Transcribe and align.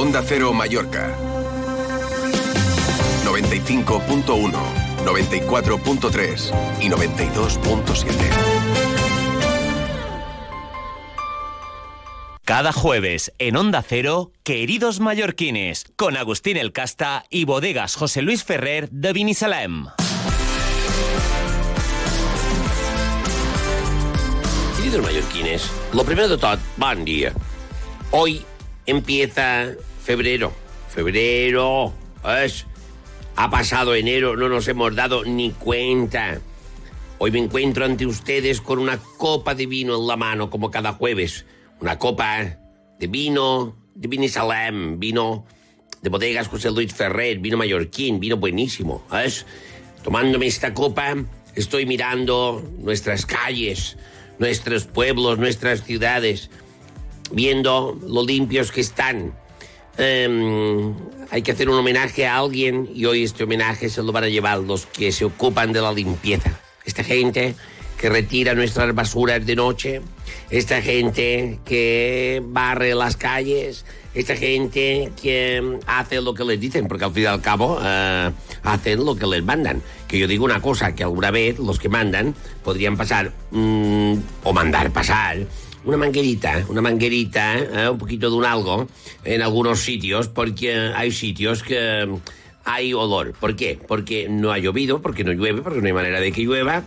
Onda 0.00 0.22
Cero 0.26 0.54
Mallorca. 0.54 1.14
95.1, 3.26 4.50
94.3 5.04 6.80
y 6.80 6.88
92.7. 6.88 8.10
Cada 12.46 12.72
jueves 12.72 13.30
en 13.38 13.56
Onda 13.56 13.84
Cero, 13.86 14.32
Queridos 14.42 15.00
Mallorquines, 15.00 15.84
con 15.96 16.16
Agustín 16.16 16.56
El 16.56 16.72
Casta 16.72 17.26
y 17.28 17.44
bodegas 17.44 17.94
José 17.94 18.22
Luis 18.22 18.42
Ferrer 18.42 18.88
de 18.88 19.12
Vinisalem. 19.12 19.88
Queridos 24.78 25.02
mallorquines, 25.02 25.70
lo 25.92 26.04
primero 26.04 26.30
de 26.30 26.38
todo, 26.38 26.56
buen 26.78 27.04
día. 27.04 27.34
Hoy 28.12 28.46
empieza 28.90 29.72
febrero. 30.02 30.52
Febrero. 30.88 31.92
Es, 32.44 32.66
ha 33.36 33.50
pasado 33.50 33.94
enero, 33.94 34.36
no 34.36 34.48
nos 34.48 34.68
hemos 34.68 34.94
dado 34.94 35.24
ni 35.24 35.50
cuenta. 35.52 36.40
Hoy 37.18 37.30
me 37.30 37.38
encuentro 37.38 37.84
ante 37.84 38.06
ustedes 38.06 38.60
con 38.60 38.78
una 38.78 38.98
copa 38.98 39.54
de 39.54 39.66
vino 39.66 39.96
en 39.96 40.06
la 40.06 40.16
mano, 40.16 40.50
como 40.50 40.70
cada 40.70 40.92
jueves. 40.92 41.44
Una 41.80 41.98
copa 41.98 42.58
de 42.98 43.06
vino 43.06 43.76
de 43.94 44.08
Vinisalem, 44.08 44.98
vino 44.98 45.44
de 46.02 46.10
bodegas 46.10 46.48
José 46.48 46.70
Luis 46.70 46.94
Ferrer, 46.94 47.38
vino 47.38 47.56
mallorquín, 47.56 48.20
vino 48.20 48.36
buenísimo. 48.36 49.04
¿es? 49.24 49.46
Tomándome 50.02 50.46
esta 50.46 50.72
copa, 50.72 51.16
estoy 51.54 51.86
mirando 51.86 52.62
nuestras 52.78 53.26
calles, 53.26 53.96
nuestros 54.38 54.84
pueblos, 54.84 55.38
nuestras 55.38 55.84
ciudades, 55.84 56.50
viendo 57.30 57.98
lo 58.06 58.24
limpios 58.24 58.72
que 58.72 58.80
están. 58.80 59.32
Em, 59.98 60.94
hay 61.30 61.42
que 61.42 61.52
hacer 61.52 61.68
un 61.68 61.76
homenaje 61.76 62.26
a 62.26 62.38
alguien 62.38 62.88
y 62.94 63.04
hoy 63.04 63.24
este 63.24 63.44
homenaje 63.44 63.90
se 63.90 64.02
lo 64.02 64.12
van 64.12 64.24
a 64.24 64.28
llevar 64.28 64.58
los 64.58 64.86
que 64.86 65.12
se 65.12 65.24
ocupan 65.24 65.72
de 65.72 65.80
la 65.80 65.92
limpieza. 65.92 66.58
Esta 66.84 67.04
gente 67.04 67.54
que 68.00 68.08
retira 68.08 68.54
nuestras 68.54 68.94
basuras 68.94 69.44
de 69.44 69.54
noche, 69.54 70.00
esta 70.48 70.80
gente 70.80 71.60
que 71.66 72.42
barre 72.42 72.94
las 72.94 73.18
calles, 73.18 73.84
esta 74.14 74.34
gente 74.36 75.12
que 75.20 75.78
hace 75.86 76.22
lo 76.22 76.32
que 76.32 76.44
les 76.44 76.58
dicen, 76.58 76.88
porque 76.88 77.04
al 77.04 77.12
fin 77.12 77.24
y 77.24 77.26
al 77.26 77.42
cabo 77.42 77.78
eh, 77.82 78.30
hacen 78.62 79.04
lo 79.04 79.16
que 79.16 79.26
les 79.26 79.44
mandan. 79.44 79.82
Que 80.08 80.18
yo 80.18 80.26
digo 80.26 80.46
una 80.46 80.62
cosa, 80.62 80.94
que 80.94 81.02
alguna 81.02 81.30
vez 81.30 81.58
los 81.58 81.78
que 81.78 81.90
mandan 81.90 82.34
podrían 82.64 82.96
pasar 82.96 83.32
mm, 83.50 84.14
o 84.44 84.52
mandar 84.54 84.90
pasar 84.92 85.46
una 85.84 85.96
manguerita, 85.96 86.64
una 86.68 86.80
manguerita, 86.82 87.58
eh, 87.58 87.88
un 87.88 87.98
poquito 87.98 88.30
de 88.30 88.36
un 88.36 88.44
algo 88.44 88.88
en 89.24 89.42
algunos 89.42 89.80
sitios, 89.80 90.28
porque 90.28 90.74
hay 90.94 91.10
sitios 91.12 91.62
que 91.62 92.08
hay 92.64 92.92
olor. 92.92 93.32
¿Por 93.32 93.56
qué? 93.56 93.78
Porque 93.86 94.28
no 94.28 94.52
ha 94.52 94.58
llovido, 94.58 95.00
porque 95.00 95.24
no 95.24 95.32
llueve, 95.32 95.62
porque 95.62 95.80
no 95.80 95.86
hay 95.86 95.92
manera 95.92 96.20
de 96.20 96.32
que 96.32 96.42
llueva. 96.42 96.84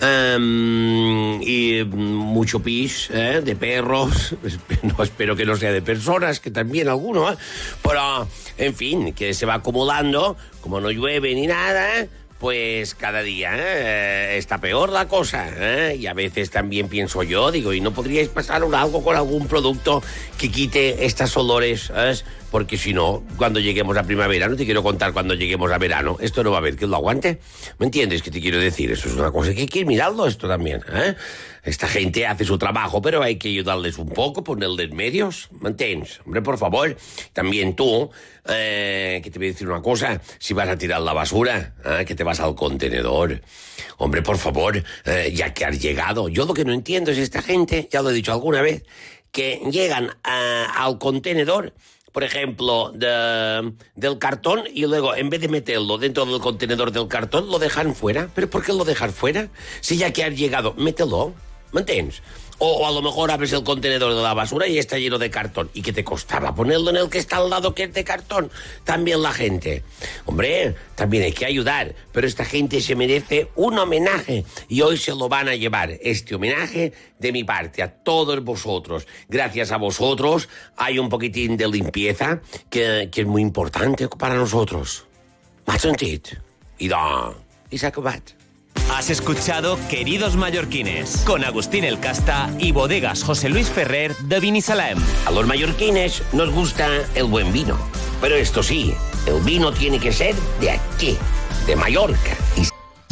Em, 0.00 1.40
y 1.42 1.82
mucho 1.84 2.60
pis 2.60 3.08
eh, 3.10 3.40
de 3.44 3.56
perros. 3.56 4.34
No, 4.82 5.02
espero 5.02 5.34
que 5.34 5.46
no 5.46 5.56
sea 5.56 5.72
de 5.72 5.80
personas, 5.80 6.40
que 6.40 6.50
también 6.50 6.88
alguno. 6.88 7.32
eh. 7.32 7.36
Pero, 7.82 8.28
en 8.58 8.74
fin, 8.74 9.14
que 9.14 9.32
se 9.32 9.46
va 9.46 9.54
acumulando. 9.54 10.36
Como 10.60 10.80
no 10.80 10.90
llueve 10.90 11.34
ni 11.34 11.46
nada, 11.46 12.06
pues 12.44 12.94
cada 12.94 13.22
día 13.22 13.52
eh, 13.56 14.36
está 14.36 14.58
peor 14.58 14.90
la 14.90 15.08
cosa. 15.08 15.46
eh. 15.56 15.96
Y 15.98 16.06
a 16.08 16.12
veces 16.12 16.50
también 16.50 16.88
pienso 16.90 17.22
yo, 17.22 17.50
digo, 17.50 17.72
¿y 17.72 17.80
no 17.80 17.92
podríais 17.94 18.28
pasar 18.28 18.64
un- 18.64 18.74
algo 18.74 19.02
con 19.02 19.16
algún 19.16 19.48
producto 19.48 20.02
que 20.36 20.50
quite 20.50 21.06
estas 21.06 21.34
olores? 21.38 21.90
Porque 22.54 22.78
si 22.78 22.94
no, 22.94 23.24
cuando 23.36 23.58
lleguemos 23.58 23.96
a 23.96 24.04
primavera, 24.04 24.46
no 24.46 24.54
te 24.54 24.64
quiero 24.64 24.80
contar 24.80 25.12
cuando 25.12 25.34
lleguemos 25.34 25.72
a 25.72 25.78
verano, 25.78 26.18
esto 26.20 26.44
no 26.44 26.52
va 26.52 26.58
a 26.58 26.60
haber 26.60 26.76
que 26.76 26.86
lo 26.86 26.94
aguante. 26.94 27.40
¿Me 27.80 27.86
entiendes 27.86 28.22
qué 28.22 28.30
te 28.30 28.40
quiero 28.40 28.60
decir? 28.60 28.92
Eso 28.92 29.08
es 29.08 29.16
una 29.16 29.32
cosa 29.32 29.52
que 29.52 29.62
hay 29.62 29.66
que 29.66 29.80
ir 29.80 29.86
mirando 29.86 30.24
esto 30.24 30.46
también. 30.46 30.80
¿eh? 30.92 31.16
Esta 31.64 31.88
gente 31.88 32.28
hace 32.28 32.44
su 32.44 32.56
trabajo, 32.56 33.02
pero 33.02 33.24
hay 33.24 33.38
que 33.38 33.48
ayudarles 33.48 33.98
un 33.98 34.08
poco, 34.08 34.44
ponerles 34.44 34.92
medios. 34.92 35.48
¿Me 35.60 35.70
entiendes? 35.70 36.20
Hombre, 36.24 36.42
por 36.42 36.56
favor. 36.56 36.96
También 37.32 37.74
tú, 37.74 38.08
eh, 38.46 39.20
que 39.24 39.32
te 39.32 39.38
voy 39.40 39.48
a 39.48 39.50
decir 39.50 39.68
una 39.68 39.82
cosa, 39.82 40.20
si 40.38 40.54
vas 40.54 40.68
a 40.68 40.78
tirar 40.78 41.00
la 41.00 41.12
basura, 41.12 41.74
¿eh? 41.84 42.04
que 42.06 42.14
te 42.14 42.22
vas 42.22 42.38
al 42.38 42.54
contenedor. 42.54 43.40
Hombre, 43.96 44.22
por 44.22 44.38
favor, 44.38 44.80
eh, 45.06 45.32
ya 45.34 45.52
que 45.52 45.64
has 45.64 45.80
llegado. 45.80 46.28
Yo 46.28 46.46
lo 46.46 46.54
que 46.54 46.64
no 46.64 46.72
entiendo 46.72 47.10
es 47.10 47.18
esta 47.18 47.42
gente, 47.42 47.88
ya 47.90 48.00
lo 48.00 48.10
he 48.10 48.14
dicho 48.14 48.30
alguna 48.30 48.62
vez, 48.62 48.84
que 49.32 49.60
llegan 49.72 50.10
a- 50.22 50.84
al 50.84 51.00
contenedor 51.00 51.74
por 52.14 52.22
ejemplo, 52.22 52.92
de- 52.94 53.72
del 53.96 54.18
cartón 54.18 54.62
y 54.72 54.86
luego, 54.86 55.16
en 55.16 55.28
vez 55.30 55.40
de 55.40 55.48
meterlo 55.48 55.98
dentro 55.98 56.24
del 56.24 56.40
contenedor 56.40 56.92
del 56.92 57.08
cartón, 57.08 57.50
lo 57.50 57.58
dejan 57.58 57.92
fuera. 57.96 58.28
¿Pero 58.36 58.48
por 58.48 58.64
qué 58.64 58.72
lo 58.72 58.84
dejan 58.84 59.12
fuera? 59.12 59.48
Si 59.80 59.96
ya 59.98 60.12
que 60.12 60.22
has 60.22 60.34
llegado, 60.34 60.74
mételo. 60.74 61.34
¿Me? 61.72 61.82
O, 62.58 62.86
a 62.86 62.92
lo 62.92 63.02
mejor 63.02 63.30
abres 63.30 63.52
el 63.52 63.64
contenedor 63.64 64.14
de 64.14 64.22
la 64.22 64.32
basura 64.32 64.66
y 64.68 64.78
está 64.78 64.98
lleno 64.98 65.18
de 65.18 65.30
cartón. 65.30 65.70
¿Y 65.74 65.82
qué 65.82 65.92
te 65.92 66.04
costaba 66.04 66.54
ponerlo 66.54 66.90
en 66.90 66.96
el 66.96 67.10
que 67.10 67.18
está 67.18 67.38
al 67.38 67.50
lado 67.50 67.74
que 67.74 67.84
es 67.84 67.94
de 67.94 68.04
cartón? 68.04 68.50
También 68.84 69.22
la 69.22 69.32
gente. 69.32 69.82
Hombre, 70.24 70.74
también 70.94 71.24
hay 71.24 71.32
que 71.32 71.46
ayudar, 71.46 71.94
pero 72.12 72.26
esta 72.26 72.44
gente 72.44 72.80
se 72.80 72.94
merece 72.94 73.48
un 73.56 73.78
homenaje 73.78 74.44
y 74.68 74.82
hoy 74.82 74.96
se 74.96 75.12
lo 75.12 75.28
van 75.28 75.48
a 75.48 75.56
llevar. 75.56 75.98
Este 76.00 76.34
homenaje 76.34 76.92
de 77.18 77.32
mi 77.32 77.44
parte 77.44 77.82
a 77.82 77.92
todos 77.92 78.42
vosotros. 78.44 79.06
Gracias 79.28 79.72
a 79.72 79.76
vosotros 79.76 80.48
hay 80.76 80.98
un 80.98 81.08
poquitín 81.08 81.56
de 81.56 81.68
limpieza 81.68 82.40
que, 82.70 83.08
que 83.10 83.22
es 83.22 83.26
muy 83.26 83.42
importante 83.42 84.08
para 84.08 84.34
nosotros. 84.34 85.06
M'has 85.66 85.80
sentit? 85.80 86.36
I. 86.78 86.90
I 87.70 87.78
s'ha 87.78 87.88
acabat. 87.88 88.43
Has 88.90 89.10
escuchado 89.10 89.78
Queridos 89.88 90.36
Mallorquines, 90.36 91.22
con 91.26 91.42
Agustín 91.44 91.84
El 91.84 91.98
Casta 91.98 92.50
y 92.58 92.72
bodegas 92.72 93.24
José 93.24 93.48
Luis 93.48 93.68
Ferrer 93.68 94.14
de 94.16 94.40
Vinisalem. 94.40 94.98
A 95.26 95.30
los 95.30 95.46
mallorquines 95.46 96.22
nos 96.32 96.50
gusta 96.50 96.88
el 97.14 97.24
buen 97.24 97.52
vino. 97.52 97.78
Pero 98.20 98.36
esto 98.36 98.62
sí, 98.62 98.94
el 99.26 99.42
vino 99.42 99.72
tiene 99.72 99.98
que 99.98 100.12
ser 100.12 100.34
de 100.60 100.70
aquí, 100.70 101.16
de 101.66 101.76
Mallorca. 101.76 102.36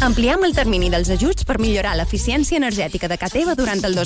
Ampliem 0.03 0.43
el 0.43 0.51
termini 0.51 0.89
dels 0.91 1.13
ajuts 1.15 1.45
per 1.47 1.61
millorar 1.63 1.93
l'eficiència 1.95 2.59
energètica 2.59 3.07
de 3.07 3.15
Cateva 3.21 3.53
durant 3.55 3.79
el 3.87 3.95